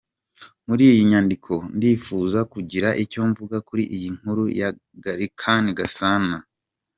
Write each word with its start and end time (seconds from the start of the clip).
Muri 0.67 0.83
iyi 0.91 1.01
nyandiko 1.11 1.53
ndifuza 1.75 2.39
kugira 2.53 2.89
icyo 3.03 3.21
mvuga 3.29 3.57
kuri 3.67 3.83
iyi 3.95 4.07
Nkuru 4.17 4.43
ya 4.59 4.69
Gallican 5.03 5.65
Gasana. 5.79 6.37